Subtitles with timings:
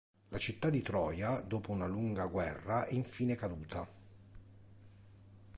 [0.29, 3.87] La città di Troia, dopo una lunga guerra, è infine caduta.